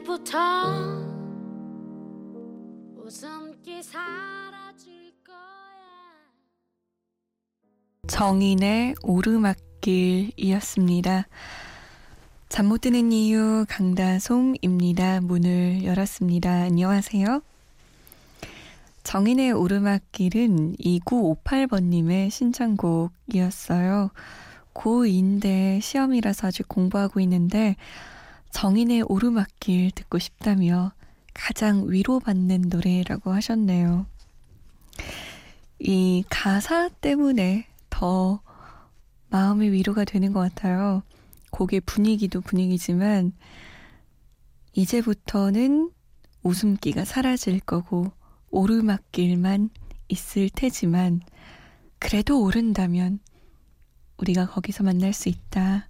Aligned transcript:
이제부터 0.00 0.38
웃음기 2.96 3.82
사라질 3.82 5.12
거야. 5.24 5.36
정인의 8.08 8.94
오르막길이었습니다. 9.02 9.68
잠 12.48 12.66
못 12.66 12.80
드는 12.80 13.12
이유 13.12 13.66
강다솜입니다. 13.68 15.20
문을 15.20 15.84
열었습니다. 15.84 16.50
안녕하세요. 16.50 17.42
정인의 19.04 19.52
오르막길은 19.52 20.76
2958번님의 20.76 22.30
신청곡이었어요. 22.30 24.10
고2인데 24.74 25.80
시험이라서 25.82 26.46
아직 26.48 26.66
공부하고 26.68 27.20
있는데 27.20 27.76
정인의 28.50 29.02
오르막길 29.02 29.90
듣고 29.92 30.18
싶다며 30.18 30.92
가장 31.34 31.88
위로받는 31.88 32.62
노래라고 32.68 33.32
하셨네요. 33.32 34.06
이 35.78 36.24
가사 36.28 36.88
때문에 36.88 37.66
더 37.88 38.40
마음의 39.30 39.72
위로가 39.72 40.04
되는 40.04 40.32
것 40.32 40.40
같아요. 40.40 41.02
곡의 41.50 41.80
분위기도 41.80 42.40
분위기지만 42.40 43.32
이제부터는 44.72 45.90
웃음기가 46.42 47.04
사라질 47.04 47.60
거고 47.60 48.12
오르막길만 48.50 49.70
있을 50.08 50.50
테지만 50.50 51.20
그래도 51.98 52.42
오른다면 52.42 53.20
우리가 54.16 54.46
거기서 54.46 54.84
만날 54.84 55.12
수 55.12 55.28
있다. 55.28 55.89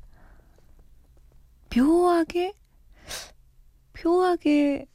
묘하게 1.74 2.54
묘하게 4.02 4.86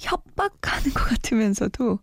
협박하는 0.00 0.92
것 0.92 1.04
같으면서도 1.04 1.98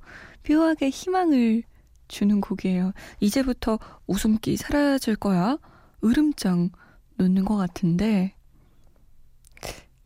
묘하게 0.48 0.90
희망을 0.90 1.64
주는 2.08 2.42
곡이에요. 2.42 2.92
이제부터 3.20 3.80
웃음기 4.08 4.58
사라질 4.58 5.16
거야. 5.16 5.58
으름장 6.04 6.70
놓는 7.16 7.46
것 7.46 7.56
같은데 7.56 8.36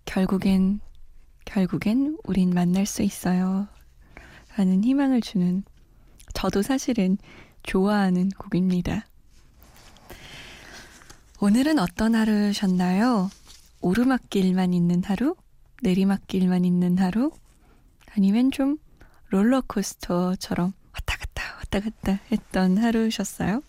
결국엔 0.05 0.79
결국엔 1.45 2.17
우린 2.23 2.51
만날 2.51 2.85
수 2.85 3.01
있어요. 3.01 3.67
라는 4.55 4.83
희망을 4.83 5.21
주는 5.21 5.63
저도 6.33 6.61
사실은 6.61 7.17
좋아하는 7.63 8.29
곡입니다. 8.29 9.05
오늘은 11.41 11.79
어떤 11.79 12.15
하루셨나요? 12.15 13.29
오르막길만 13.79 14.73
있는 14.73 15.01
하루? 15.05 15.35
내리막길만 15.81 16.65
있는 16.65 16.97
하루? 16.97 17.31
아니면 18.13 18.51
좀 18.51 18.77
롤러코스터처럼 19.29 20.73
왔다 20.91 21.17
갔다 21.17 21.55
왔다 21.55 21.79
갔다 21.79 22.19
했던 22.29 22.77
하루셨어요? 22.77 23.63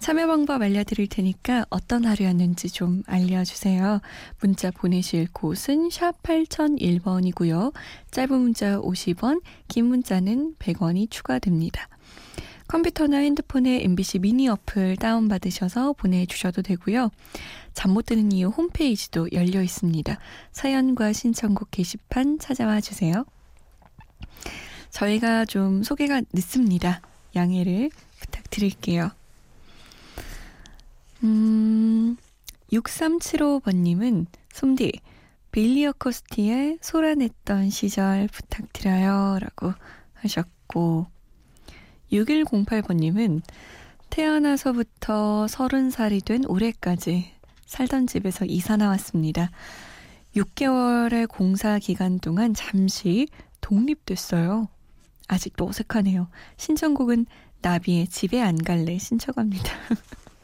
참여 0.00 0.26
방법 0.26 0.62
알려드릴 0.62 1.08
테니까 1.08 1.66
어떤 1.70 2.04
하루였는지 2.04 2.68
좀 2.70 3.04
알려주세요. 3.06 4.00
문자 4.40 4.72
보내실 4.72 5.28
곳은 5.32 5.90
샵 5.90 6.20
8001번이고요. 6.24 7.72
짧은 8.10 8.36
문자 8.36 8.80
50원, 8.80 9.40
긴 9.68 9.86
문자는 9.86 10.56
100원이 10.58 11.12
추가됩니다. 11.12 11.86
컴퓨터나 12.70 13.16
핸드폰에 13.16 13.82
MBC 13.82 14.20
미니 14.20 14.48
어플 14.48 14.96
다운받으셔서 14.96 15.94
보내주셔도 15.94 16.62
되고요. 16.62 17.10
잠 17.74 17.90
못 17.90 18.06
드는 18.06 18.30
이유 18.30 18.46
홈페이지도 18.46 19.26
열려 19.32 19.60
있습니다. 19.60 20.16
사연과 20.52 21.12
신청곡 21.12 21.72
게시판 21.72 22.38
찾아와 22.38 22.80
주세요. 22.80 23.24
저희가 24.90 25.46
좀 25.46 25.82
소개가 25.82 26.22
늦습니다. 26.32 27.00
양해를 27.34 27.90
부탁드릴게요. 28.20 29.10
음, 31.24 32.16
6375번님은 32.72 34.26
솜디, 34.52 34.92
빌리어 35.50 35.92
코스티의 35.98 36.78
소란했던 36.80 37.70
시절 37.70 38.28
부탁드려요. 38.28 39.38
라고 39.40 39.74
하셨고, 40.14 41.08
6108번님은 42.12 43.42
태어나서부터 44.10 45.46
30살이 45.46 46.24
된 46.24 46.44
올해까지 46.44 47.30
살던 47.66 48.08
집에서 48.08 48.44
이사 48.44 48.76
나왔습니다. 48.76 49.50
6개월의 50.34 51.28
공사 51.28 51.78
기간 51.78 52.18
동안 52.18 52.54
잠시 52.54 53.28
독립됐어요. 53.60 54.68
아직도 55.28 55.66
어색하네요. 55.68 56.28
신청곡은 56.56 57.26
나비의 57.62 58.08
집에 58.08 58.40
안 58.40 58.56
갈래 58.56 58.98
신청합니다. 58.98 59.72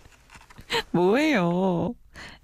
뭐예요? 0.93 1.95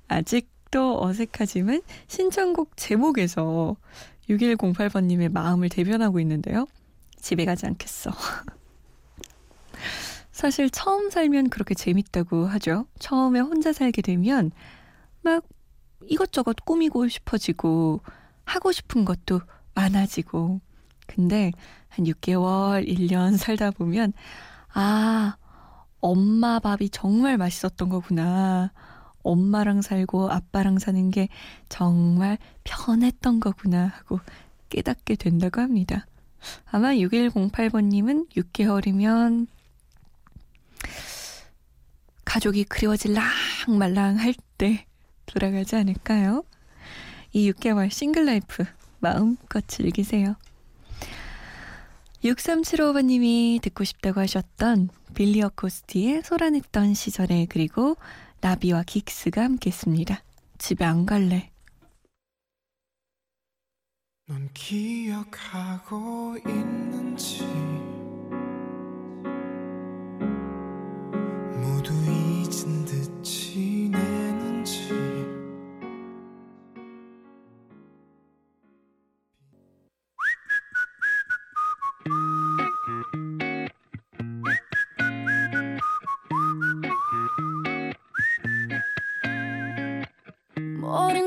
아직도 0.09 1.03
어색하지만 1.03 1.83
신청곡 2.09 2.77
제목에서 2.77 3.77
6108번님의 4.29 5.31
마음을 5.31 5.69
대변하고 5.69 6.19
있는데요. 6.21 6.67
집에 7.21 7.45
가지 7.45 7.67
않겠어. 7.67 8.11
사실 10.43 10.71
처음 10.71 11.09
살면 11.09 11.51
그렇게 11.51 11.73
재밌다고 11.73 12.47
하죠. 12.47 12.87
처음에 12.99 13.39
혼자 13.39 13.73
살게 13.73 14.03
되면 14.03 14.51
막 15.21 15.45
이것저것 16.09 16.57
꾸미고 16.65 17.07
싶어지고 17.07 18.01
하고 18.45 18.73
싶은 18.73 19.05
것도 19.05 19.41
많아지고. 19.77 20.61
근데 21.07 21.53
한 21.91 22.07
6개월, 22.07 22.85
1년 22.89 23.37
살다 23.37 23.71
보면 23.71 24.15
아, 24.75 25.37
엄마 26.01 26.59
밥이 26.59 26.89
정말 26.91 27.39
맛있었던 27.39 27.89
거구나. 27.89 28.73
엄마랑 29.23 29.81
살고 29.81 30.33
아빠랑 30.33 30.81
사는 30.81 31.13
게 31.13 31.29
정말 31.69 32.37
편했던 32.65 33.39
거구나 33.39 33.93
하고 33.95 34.19
깨닫게 34.71 35.15
된다고 35.15 35.61
합니다. 35.61 36.05
아마 36.73 36.89
6108번님은 36.95 38.29
6개월이면 38.31 39.47
가족이 42.33 42.65
그리워질랑 42.65 43.23
말랑 43.79 44.19
할 44.19 44.33
때 44.57 44.87
돌아가지 45.27 45.77
않을까요? 45.77 46.45
이 47.33 47.51
6개월 47.51 47.91
싱글 47.91 48.25
라이프 48.25 48.65
마음껏 49.01 49.63
즐기세요. 49.67 50.37
6375번님이 52.25 53.61
듣고 53.61 53.85
싶다고 53.85 54.21
하셨던 54.21 54.89
빌리 55.15 55.43
어 55.43 55.51
코스티의 55.55 56.23
소란했던 56.23 56.95
시절에 56.95 57.47
그리고 57.51 57.97
나비와 58.41 58.85
긱스가 58.85 59.43
함께했습니다. 59.43 60.23
집에 60.57 60.85
안 60.87 61.05
갈래. 61.05 61.51
넌 64.27 64.49
기억하고 64.55 66.37
있는지 66.47 67.43
모른 71.63 72.02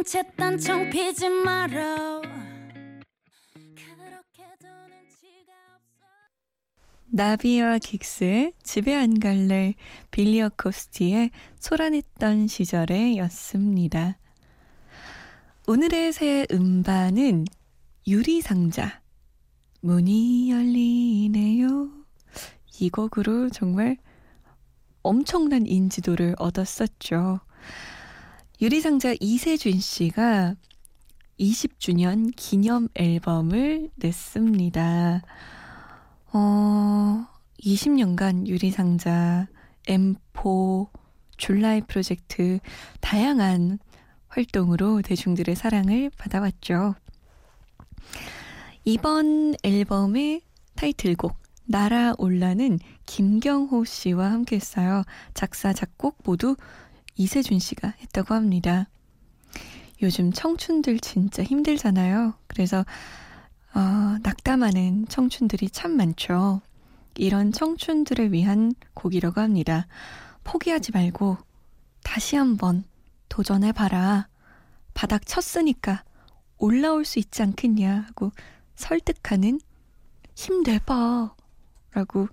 채 0.05 0.21
딴청 0.37 0.91
피지 0.91 1.27
말어 1.29 2.21
나비와 7.07 7.79
긱스의 7.79 8.53
집에 8.61 8.93
안 8.93 9.19
갈래 9.19 9.73
빌리 10.11 10.41
어코스티의 10.41 11.31
소란했던 11.59 12.47
시절에 12.47 13.17
였습니다. 13.17 14.19
오늘의 15.65 16.13
새 16.13 16.45
음반은 16.51 17.45
유리상자 18.05 19.01
문이 19.81 20.51
열리네요. 20.51 21.89
이 22.79 22.89
곡으로 22.89 23.49
정말 23.49 23.97
엄청난 25.01 25.65
인지도를 25.65 26.35
얻었었죠. 26.37 27.39
유리상자 28.61 29.15
이세준 29.19 29.81
씨가 29.81 30.55
20주년 31.37 32.31
기념 32.37 32.87
앨범을 32.95 33.89
냈습니다. 33.95 35.21
어, 36.31 37.27
20년간 37.59 38.47
유리상자, 38.47 39.47
M4, 39.87 40.87
줄라이 41.35 41.81
프로젝트, 41.81 42.59
다양한 43.01 43.79
활동으로 44.29 45.01
대중들의 45.01 45.53
사랑을 45.53 46.09
받아왔죠. 46.17 46.95
이번 48.85 49.55
앨범의 49.63 50.43
타이틀곡, 50.75 51.35
날아올라는 51.65 52.79
김경호 53.05 53.83
씨와 53.83 54.31
함께 54.31 54.55
했어요. 54.55 55.03
작사, 55.33 55.73
작곡 55.73 56.19
모두 56.23 56.55
이세준 57.15 57.59
씨가 57.59 57.93
했다고 57.99 58.33
합니다. 58.33 58.87
요즘 60.01 60.31
청춘들 60.31 60.99
진짜 60.99 61.43
힘들잖아요. 61.43 62.33
그래서 62.47 62.85
어, 63.73 63.79
낙담하는 64.23 65.07
청춘들이 65.07 65.69
참 65.69 65.95
많죠. 65.97 66.61
이런 67.17 67.51
청춘들을 67.51 68.31
위한 68.33 68.73
곡이라고 68.93 69.41
합니다. 69.41 69.87
포기하지 70.43 70.91
말고 70.91 71.37
다시 72.03 72.35
한번 72.35 72.83
도전해봐라. 73.29 74.27
바닥 74.93 75.25
쳤으니까 75.25 76.03
올라올 76.57 77.05
수 77.05 77.19
있지 77.19 77.41
않겠냐 77.41 78.05
하고 78.07 78.31
설득하는 78.75 79.59
힘내봐. 80.35 81.35
라고 81.91 82.27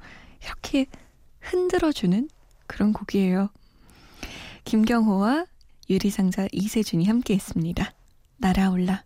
이렇게 0.44 0.86
흔들어주는 1.40 2.28
그런 2.66 2.92
곡이에요. 2.92 3.48
김경호와 4.64 5.46
유리상자 5.90 6.48
이세준이 6.52 7.06
함께 7.06 7.34
했습니다. 7.34 7.92
날아올라. 8.38 9.04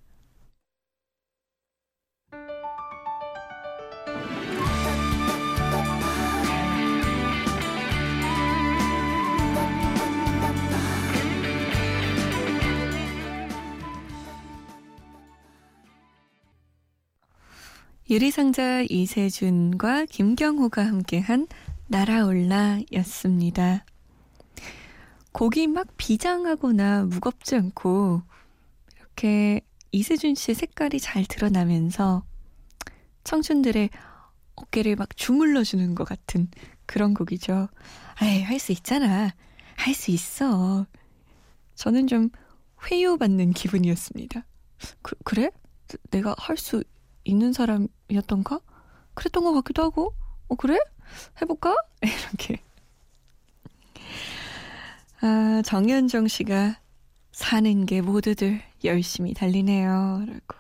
유리상자 18.09 18.85
이세준과 18.89 20.05
김경호가 20.05 20.87
함께한 20.87 21.49
날아올라 21.89 22.79
였습니다. 22.93 23.85
곡이 25.37 25.67
막 25.67 25.87
비장하거나 25.99 27.05
무겁지 27.05 27.57
않고 27.57 28.23
이렇게 28.97 29.61
이세준 29.93 30.35
씨의 30.35 30.55
색깔이 30.55 30.99
잘 30.99 31.27
드러나면서 31.27 32.25
청춘들의 33.25 33.91
어깨를 34.55 34.97
막 34.97 35.15
주물러 35.15 35.63
주는 35.63 35.95
것 35.95 36.05
같은 36.05 36.49
그런 36.87 37.13
곡이죠. 37.13 37.69
아이, 38.15 38.41
할 38.43 38.59
수 38.59 38.73
있잖아. 38.73 39.35
할 39.77 39.93
수 39.95 40.11
있어. 40.11 40.87
저는 41.75 42.07
좀 42.07 42.31
회유받는 42.91 43.53
기분이었습니다. 43.53 44.47
그, 45.03 45.17
그래? 45.23 45.51
내가 46.13 46.35
할 46.39 46.57
수 46.57 46.83
있는 47.25 47.53
사람이었던가? 47.53 48.61
그랬던 49.13 49.45
것 49.45 49.53
같기도 49.53 49.83
하고, 49.83 50.15
어, 50.49 50.55
그래? 50.55 50.79
해볼까? 51.43 51.77
이렇게. 52.01 52.63
아, 55.21 55.63
정현정 55.65 56.29
씨가 56.29 56.79
사는 57.33 57.87
게 57.87 58.01
모두들 58.01 58.61
열심히 58.85 59.35
달리네요. 59.35 60.25
라고. 60.27 60.57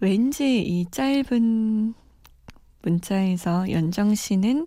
왠지 0.00 0.62
이 0.62 0.86
짧은 0.90 1.94
문자에서 2.82 3.70
연정 3.70 4.14
씨는 4.14 4.66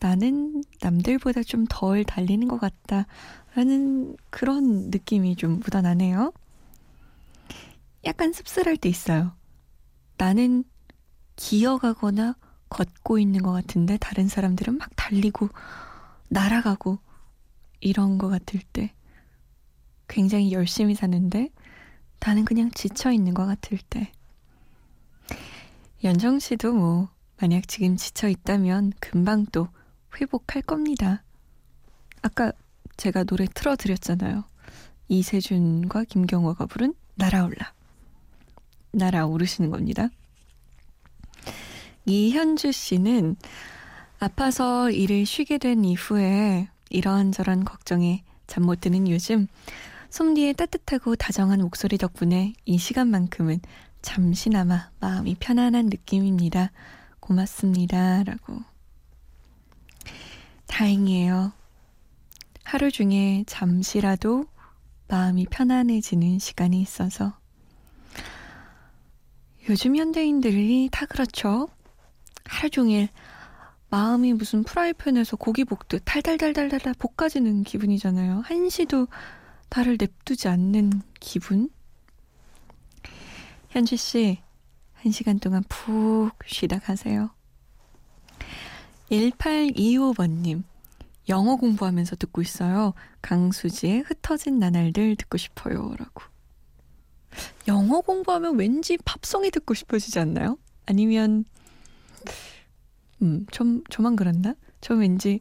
나는 0.00 0.62
남들보다 0.80 1.42
좀 1.42 1.66
덜 1.68 2.04
달리는 2.04 2.48
것 2.48 2.58
같다. 2.58 3.06
라는 3.54 4.16
그런 4.30 4.90
느낌이 4.90 5.36
좀 5.36 5.60
묻어나네요. 5.60 6.32
약간 8.04 8.32
씁쓸할 8.32 8.76
때 8.78 8.88
있어요. 8.88 9.32
나는 10.16 10.64
기어가거나 11.36 12.36
걷고 12.68 13.18
있는 13.18 13.42
것 13.42 13.52
같은데 13.52 13.98
다른 13.98 14.26
사람들은 14.28 14.78
막 14.78 14.90
달리고 14.96 15.50
날아가고 16.32 16.98
이런 17.80 18.16
것 18.16 18.28
같을 18.28 18.60
때 18.72 18.92
굉장히 20.08 20.52
열심히 20.52 20.94
사는데 20.94 21.50
나는 22.20 22.44
그냥 22.44 22.70
지쳐 22.70 23.12
있는 23.12 23.34
것 23.34 23.44
같을 23.46 23.78
때 23.90 24.10
연정 26.02 26.38
씨도 26.38 26.72
뭐 26.72 27.08
만약 27.38 27.68
지금 27.68 27.96
지쳐 27.96 28.28
있다면 28.28 28.92
금방 28.98 29.46
또 29.52 29.68
회복할 30.16 30.62
겁니다. 30.62 31.22
아까 32.22 32.52
제가 32.96 33.24
노래 33.24 33.46
틀어드렸잖아요. 33.46 34.44
이세준과 35.08 36.04
김경호가 36.04 36.66
부른 36.66 36.94
날아올라. 37.16 37.74
날아오르시는 38.92 39.70
겁니다. 39.70 40.08
이현주 42.06 42.72
씨는 42.72 43.36
아파서 44.22 44.88
일을 44.88 45.26
쉬게 45.26 45.58
된 45.58 45.84
이후에 45.84 46.68
이런저런 46.90 47.64
걱정에 47.64 48.22
잠 48.46 48.62
못 48.62 48.80
드는 48.80 49.10
요즘 49.10 49.48
솜디의 50.10 50.54
따뜻하고 50.54 51.16
다정한 51.16 51.60
목소리 51.60 51.98
덕분에 51.98 52.52
이 52.64 52.78
시간만큼은 52.78 53.58
잠시나마 54.00 54.90
마음이 55.00 55.34
편안한 55.40 55.86
느낌입니다. 55.86 56.70
고맙습니다. 57.18 58.22
라고. 58.22 58.60
다행이에요. 60.68 61.52
하루 62.62 62.92
중에 62.92 63.42
잠시라도 63.48 64.44
마음이 65.08 65.46
편안해지는 65.50 66.38
시간이 66.38 66.80
있어서. 66.80 67.36
요즘 69.68 69.96
현대인들이 69.96 70.90
다 70.92 71.06
그렇죠. 71.06 71.68
하루 72.44 72.70
종일 72.70 73.08
마음이 73.92 74.32
무슨 74.32 74.62
프라이팬에서 74.62 75.36
고기 75.36 75.64
볶듯 75.66 76.00
달달달달달 76.06 76.94
볶아지는 76.94 77.62
기분이잖아요. 77.62 78.40
한시도 78.40 79.06
나를 79.68 79.98
냅두지 80.00 80.48
않는 80.48 81.02
기분? 81.20 81.68
현지 83.68 83.98
씨, 83.98 84.38
한 84.94 85.12
시간 85.12 85.38
동안 85.38 85.62
푹 85.68 86.32
쉬다 86.46 86.78
가세요. 86.78 87.34
1825번님, 89.10 90.62
영어 91.28 91.56
공부하면서 91.56 92.16
듣고 92.16 92.40
있어요. 92.40 92.94
강수지의 93.20 94.04
흩어진 94.06 94.58
나날들 94.58 95.16
듣고 95.16 95.36
싶어요. 95.36 95.94
라고. 95.98 96.22
영어 97.68 98.00
공부하면 98.00 98.58
왠지 98.58 98.96
팝송이 99.04 99.50
듣고 99.50 99.74
싶어지지 99.74 100.18
않나요? 100.18 100.56
아니면 100.86 101.44
음, 103.22 103.46
좀, 103.50 103.82
저만 103.90 104.16
그랬나? 104.16 104.54
저 104.80 104.94
왠지 104.94 105.40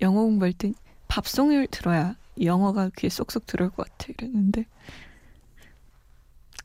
영어 0.00 0.22
공부할 0.22 0.52
때 0.52 0.72
밥송을 1.08 1.68
들어야 1.68 2.16
영어가 2.40 2.90
귀에 2.96 3.10
쏙쏙 3.10 3.46
들어올 3.46 3.70
것 3.70 3.86
같아 3.88 4.06
이랬는데 4.18 4.66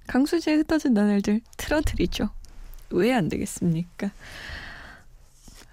강수지의 0.07 0.57
흩어진 0.57 0.93
나날들 0.93 1.41
틀어드리죠. 1.57 2.29
왜 2.91 3.11
안 3.13 3.27
되겠습니까? 3.27 4.11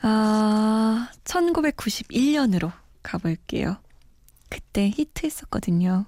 아, 0.03 1.09
1991년으로 1.25 2.73
가볼게요. 3.03 3.77
그때 4.51 4.91
히트했었거든요. 4.95 6.07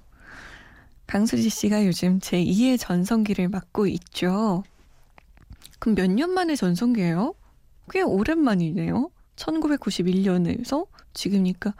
강수지 1.07 1.49
씨가 1.49 1.85
요즘 1.85 2.19
제 2.19 2.37
2의 2.43 2.77
전성기를 2.79 3.47
맡고 3.47 3.87
있죠. 3.87 4.63
그럼 5.79 5.95
몇 5.95 6.07
년 6.11 6.31
만에 6.31 6.55
전성기예요? 6.55 7.33
꽤 7.91 8.01
오랜만이네요. 8.01 9.09
1991년에서 9.35 10.87
지금이니까 11.13 11.73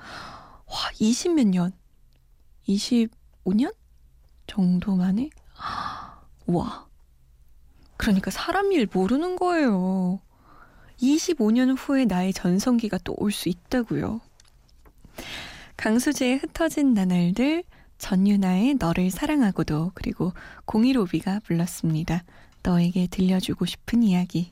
와 0.66 0.76
20몇 0.94 1.48
년, 1.48 1.72
25년 2.68 3.74
정도 4.46 4.96
만에 4.96 5.30
와. 6.46 6.88
그러니까 7.98 8.32
사람 8.32 8.72
일 8.72 8.88
모르는 8.92 9.36
거예요. 9.36 10.20
45년 11.00 11.76
후에 11.78 12.06
나의 12.06 12.34
전성기가 12.34 13.00
또 13.04 13.16
올 13.18 13.32
수 13.32 13.50
있다고요. 13.50 14.22
강수지의 15.78 16.38
흩어진 16.38 16.94
나날들, 16.94 17.64
전유나의 17.98 18.76
너를 18.76 19.12
사랑하고도 19.12 19.92
그리고 19.94 20.34
공일오비가 20.66 21.42
불렀습니다. 21.42 22.24
너에게 22.64 23.08
들려주고 23.08 23.66
싶은 23.66 24.04
이야기. 24.04 24.52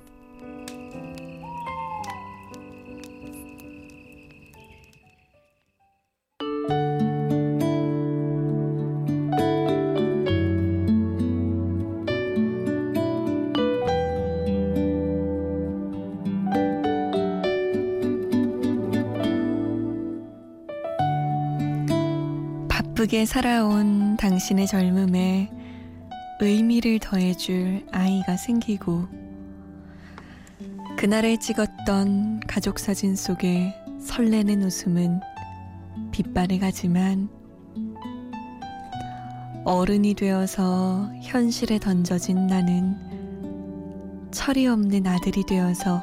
바쁘게 23.11 23.25
살아온 23.25 24.15
당신의 24.15 24.67
젊음에 24.67 25.51
의미를 26.39 26.97
더해줄 26.97 27.85
아이가 27.91 28.37
생기고 28.37 29.05
그날에 30.97 31.37
찍었던 31.37 32.39
가족 32.47 32.79
사진 32.79 33.17
속에 33.17 33.75
설레는 33.99 34.63
웃음은 34.63 35.19
빛발을 36.11 36.59
가지만 36.59 37.27
어른이 39.65 40.13
되어서 40.13 41.11
현실에 41.21 41.79
던져진 41.79 42.47
나는 42.47 42.95
철이 44.31 44.67
없는 44.67 45.05
아들이 45.05 45.45
되어서 45.45 46.01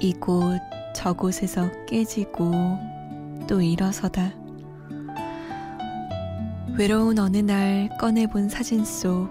이곳 0.00 0.60
저곳에서 0.92 1.70
깨지고 1.86 2.50
또 3.46 3.62
일어서다. 3.62 4.43
외로운 6.76 7.20
어느 7.20 7.36
날 7.36 7.88
꺼내본 8.00 8.48
사진 8.48 8.84
속 8.84 9.30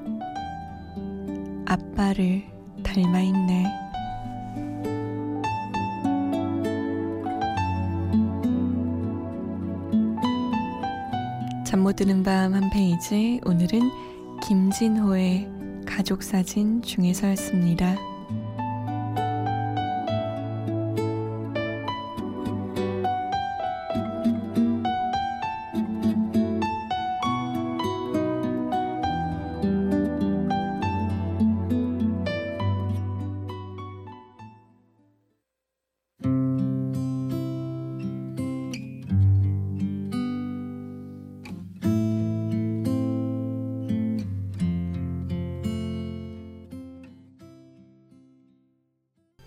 아빠를 1.66 2.44
닮아 2.84 3.20
있네. 3.20 3.66
잠못 11.66 11.98
드는 11.98 12.24
밤 12.24 12.54
한 12.54 12.70
페이지 12.70 13.42
오늘은 13.46 13.82
김진호의 14.42 15.50
가족 15.86 16.24
사진 16.24 16.82
중에서였습니다. 16.82 18.13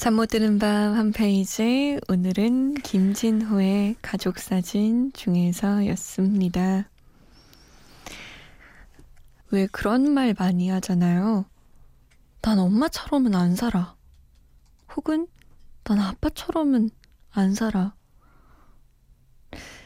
잠 0.07 0.15
못 0.15 0.27
드는 0.27 0.61
밤 0.61 0.95
한 0.95 1.11
페이지 1.11 1.99
오늘은 2.09 2.75
김진호의 2.75 3.97
가족 4.01 4.39
사진 4.39 5.13
중에서였습니다. 5.13 6.89
왜 9.51 9.67
그런 9.67 10.09
말 10.09 10.33
많이 10.39 10.69
하잖아요. 10.69 11.45
난 12.41 12.59
엄마처럼은 12.61 13.35
안 13.35 13.57
살아. 13.57 13.97
혹은 14.95 15.27
난 15.83 15.99
아빠처럼은 15.99 16.91
안 17.33 17.55
살아. 17.57 17.93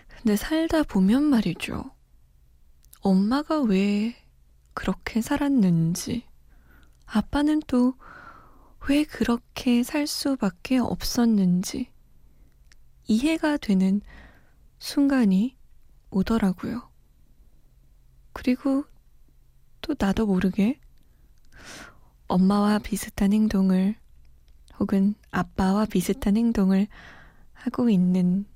근데 0.08 0.36
살다 0.36 0.82
보면 0.82 1.22
말이죠. 1.22 1.92
엄마가 3.00 3.62
왜 3.62 4.14
그렇게 4.74 5.22
살았는지, 5.22 6.26
아빠는 7.06 7.62
또 7.66 7.94
왜 8.88 9.04
그렇게 9.04 9.82
살 9.82 10.06
수밖에 10.06 10.78
없었는지 10.78 11.90
이해가 13.06 13.56
되는 13.56 14.00
순간이 14.78 15.56
오더라고요. 16.10 16.88
그리고 18.32 18.84
또 19.80 19.94
나도 19.98 20.26
모르게 20.26 20.80
엄마와 22.26 22.78
비슷한 22.78 23.32
행동을 23.32 23.96
혹은 24.78 25.14
아빠와 25.30 25.86
비슷한 25.86 26.36
행동을 26.36 26.86
하고 27.52 27.90
있는 27.90 28.46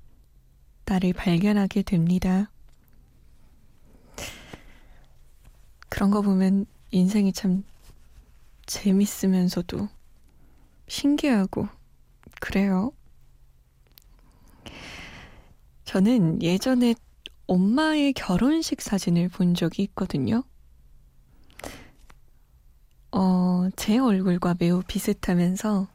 나를 0.85 1.13
발견하게 1.13 1.83
됩니다. 1.83 2.51
그런 5.89 6.11
거 6.11 6.21
보면 6.21 6.65
인생이 6.91 7.31
참 7.33 7.63
재밌으면서도 8.65 9.87
신기하고 10.87 11.67
그래요. 12.41 12.91
저는 15.85 16.41
예전에 16.41 16.95
엄마의 17.47 18.13
결혼식 18.13 18.81
사진을 18.81 19.29
본 19.29 19.53
적이 19.53 19.83
있거든요. 19.83 20.43
어, 23.11 23.69
제 23.75 23.97
얼굴과 23.97 24.55
매우 24.59 24.83
비슷하면서 24.85 25.87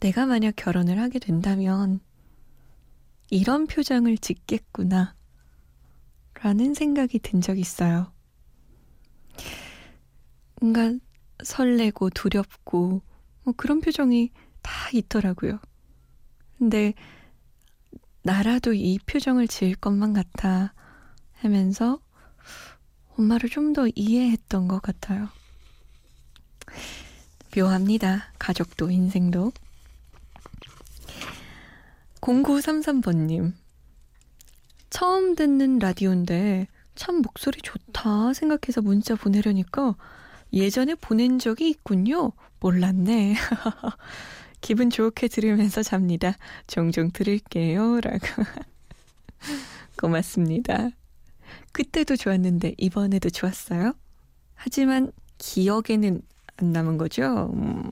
내가 0.00 0.26
만약 0.26 0.54
결혼을 0.56 0.98
하게 1.00 1.18
된다면 1.18 2.00
이런 3.30 3.66
표정을 3.66 4.18
짓겠구나. 4.18 5.14
라는 6.42 6.74
생각이 6.74 7.20
든 7.20 7.40
적 7.40 7.56
있어요. 7.58 8.12
뭔가 10.60 10.92
설레고 11.44 12.10
두렵고 12.10 13.02
뭐 13.42 13.54
그런 13.56 13.80
표정이 13.80 14.30
다 14.62 14.72
있더라고요. 14.92 15.58
근데 16.58 16.94
나라도 18.22 18.74
이 18.74 18.98
표정을 19.06 19.48
지을 19.48 19.74
것만 19.76 20.12
같아 20.12 20.74
하면서 21.34 22.00
엄마를 23.16 23.48
좀 23.48 23.72
더 23.72 23.86
이해했던 23.94 24.68
것 24.68 24.82
같아요. 24.82 25.28
묘합니다. 27.56 28.32
가족도 28.38 28.90
인생도. 28.90 29.52
0933번님. 32.20 33.52
처음 34.90 35.34
듣는 35.34 35.78
라디오인데 35.78 36.66
참 36.94 37.22
목소리 37.22 37.60
좋다 37.62 38.34
생각해서 38.34 38.82
문자 38.82 39.14
보내려니까 39.14 39.94
예전에 40.52 40.94
보낸 40.94 41.38
적이 41.38 41.70
있군요. 41.70 42.32
몰랐네. 42.60 43.34
기분 44.60 44.90
좋게 44.90 45.28
들으면서 45.28 45.82
잡니다. 45.82 46.36
종종 46.66 47.10
들을게요. 47.10 48.00
라고. 48.00 48.26
고맙습니다. 49.96 50.90
그때도 51.72 52.16
좋았는데 52.16 52.74
이번에도 52.78 53.30
좋았어요. 53.30 53.94
하지만 54.54 55.12
기억에는 55.38 56.20
안 56.56 56.72
남은 56.72 56.98
거죠. 56.98 57.50
음, 57.54 57.90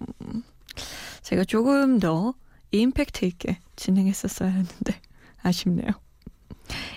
제가 1.22 1.44
조금 1.44 1.98
더 1.98 2.34
임팩트 2.70 3.24
있게 3.24 3.58
진행했었어야 3.76 4.50
했는데 4.50 5.00
아쉽네요. 5.42 5.90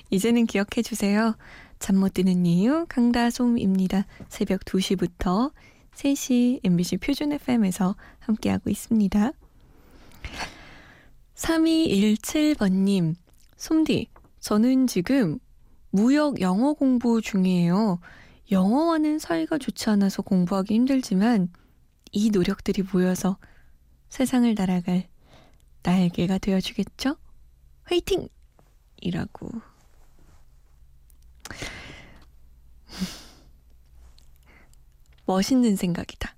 이제는 0.09 0.45
기억해 0.45 0.81
주세요. 0.83 1.35
잠 1.79 1.95
못 1.97 2.13
드는 2.13 2.45
이유 2.45 2.85
강다솜입니다. 2.89 4.05
새벽 4.29 4.61
2시부터 4.61 5.51
3시 5.93 6.59
MBC 6.63 6.97
표준 6.97 7.31
FM에서 7.33 7.95
함께하고 8.19 8.69
있습니다. 8.69 9.31
3217번님, 11.35 13.15
솜디, 13.57 14.07
저는 14.39 14.87
지금 14.87 15.39
무역 15.89 16.39
영어 16.41 16.73
공부 16.73 17.21
중이에요. 17.21 17.99
영어와는 18.51 19.19
사이가 19.19 19.57
좋지 19.57 19.89
않아서 19.91 20.21
공부하기 20.21 20.73
힘들지만 20.73 21.49
이 22.11 22.29
노력들이 22.29 22.83
모여서 22.93 23.37
세상을 24.09 24.53
날아갈 24.53 25.07
날개가 25.83 26.37
되어주겠죠? 26.37 27.15
화이팅! 27.83 28.27
이라고. 29.01 29.49
멋있는 35.25 35.75
생각이다. 35.75 36.35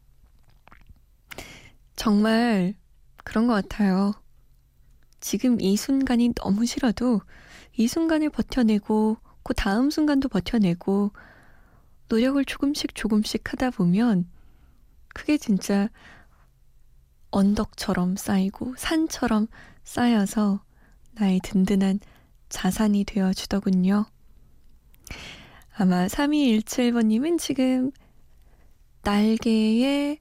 정말 1.95 2.75
그런 3.23 3.47
것 3.47 3.53
같아요. 3.53 4.13
지금 5.19 5.61
이 5.61 5.77
순간이 5.77 6.33
너무 6.33 6.65
싫어도 6.65 7.21
이 7.77 7.87
순간을 7.87 8.29
버텨내고 8.29 9.17
그 9.43 9.53
다음 9.53 9.89
순간도 9.89 10.29
버텨내고 10.29 11.11
노력을 12.09 12.43
조금씩 12.45 12.93
조금씩 12.93 13.51
하다 13.51 13.71
보면 13.71 14.29
그게 15.13 15.37
진짜 15.37 15.89
언덕처럼 17.31 18.15
쌓이고 18.15 18.75
산처럼 18.77 19.47
쌓여서 19.83 20.63
나의 21.13 21.39
든든한 21.43 21.99
자산이 22.53 23.03
되어 23.03 23.33
주더군요. 23.33 24.05
아마 25.75 26.05
3217번님은 26.05 27.39
지금 27.39 27.91
날개에 29.01 30.19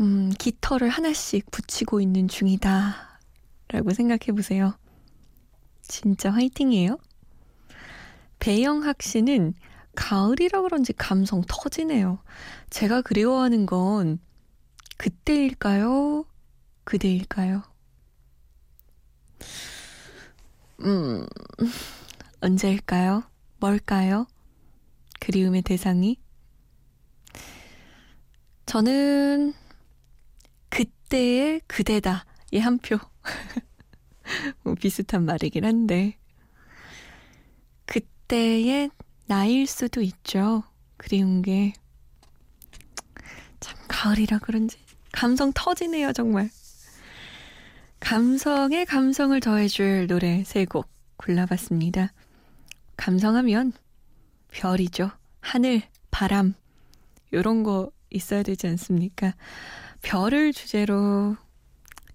음, 0.00 0.32
깃털을 0.36 0.88
하나씩 0.88 1.48
붙이고 1.52 2.00
있는 2.00 2.26
중이다. 2.26 3.20
라고 3.68 3.90
생각해 3.92 4.32
보세요. 4.34 4.76
진짜 5.82 6.32
화이팅이에요. 6.32 6.98
배영학 8.40 9.00
씨는 9.00 9.54
가을이라 9.94 10.62
그런지 10.62 10.92
감성 10.92 11.42
터지네요. 11.46 12.18
제가 12.70 13.02
그리워하는 13.02 13.66
건 13.66 14.18
그때일까요? 14.96 16.24
그대일까요? 16.82 17.62
음, 20.80 21.26
언제일까요? 22.40 23.22
뭘까요? 23.58 24.26
그리움의 25.20 25.62
대상이? 25.62 26.18
저는 28.66 29.54
그때의 30.68 31.60
그대다. 31.66 32.26
이한 32.52 32.78
표. 32.78 32.98
뭐 34.62 34.74
비슷한 34.74 35.24
말이긴 35.24 35.64
한데. 35.64 36.18
그때의 37.86 38.90
나일 39.26 39.66
수도 39.66 40.02
있죠. 40.02 40.64
그리운 40.96 41.42
게. 41.42 41.72
참, 43.60 43.78
가을이라 43.88 44.38
그런지. 44.40 44.78
감성 45.12 45.52
터지네요, 45.54 46.12
정말. 46.12 46.50
감성에 48.00 48.84
감성을 48.84 49.38
더해줄 49.40 50.06
노래 50.06 50.44
세 50.44 50.64
곡 50.64 50.88
골라봤습니다. 51.16 52.12
감성하면 52.96 53.72
별이죠. 54.48 55.10
하늘, 55.40 55.82
바람, 56.10 56.54
요런 57.32 57.62
거 57.62 57.90
있어야 58.10 58.42
되지 58.42 58.66
않습니까? 58.68 59.34
별을 60.02 60.52
주제로 60.52 61.36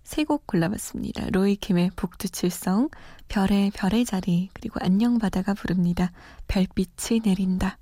세 0.03 0.23
곡 0.23 0.45
골라봤습니다. 0.47 1.29
로이킴의 1.31 1.91
북두칠성, 1.95 2.89
별의 3.27 3.71
별의 3.71 4.05
자리, 4.05 4.49
그리고 4.53 4.79
안녕 4.81 5.17
바다가 5.19 5.53
부릅니다. 5.53 6.11
별빛이 6.47 7.21
내린다. 7.23 7.77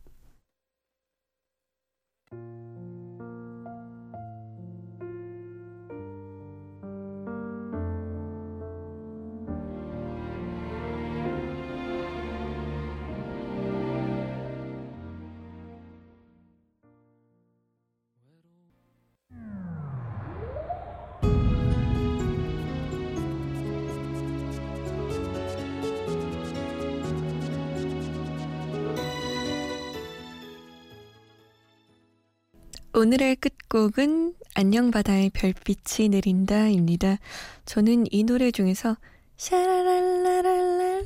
오늘의 32.99 33.38
끝곡은 33.38 34.35
안녕 34.55 34.91
바다의 34.91 35.29
별빛이 35.29 36.09
내린다입니다. 36.09 37.17
저는 37.63 38.07
이 38.12 38.25
노래 38.25 38.51
중에서 38.51 38.97
샤라랄라랄라 39.38 40.99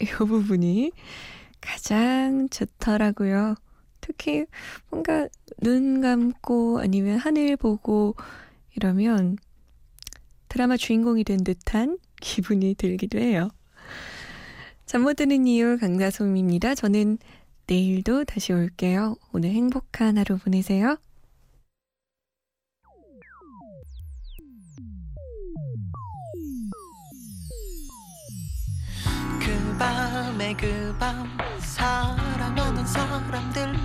이 0.00 0.04
부분이 0.06 0.90
가장 1.60 2.48
좋더라고요. 2.48 3.54
특히 4.00 4.46
뭔가 4.90 5.28
눈 5.62 6.00
감고 6.00 6.80
아니면 6.80 7.18
하늘 7.18 7.56
보고 7.56 8.16
이러면 8.74 9.38
드라마 10.48 10.76
주인공이 10.76 11.22
된 11.22 11.44
듯한 11.44 11.98
기분이 12.20 12.74
들기도 12.74 13.20
해요. 13.20 13.50
잠 14.84 15.02
못 15.02 15.14
드는 15.14 15.46
이유 15.46 15.78
강다솜입니다. 15.78 16.74
저는 16.74 17.18
내일도 17.68 18.24
다시 18.24 18.54
올게요. 18.54 19.16
오늘 19.30 19.50
행복한 19.50 20.16
하루 20.16 20.38
보내세요. 20.38 20.96
그 29.38 29.78
밤에 29.78 30.54
그 30.54 30.96
사랑하는 31.60 32.86
사람들 32.86 33.77